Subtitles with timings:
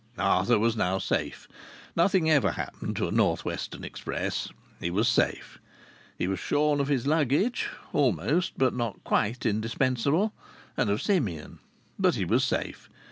[0.17, 1.47] Arthur was now safe.
[1.95, 4.49] Nothing ever happened to a North Western express.
[4.79, 5.59] He was safe.
[6.17, 10.33] He was shorn of his luggage (almost, but not quite, indispensable)
[10.75, 11.59] and of Simeon;
[11.99, 12.89] but he was safe.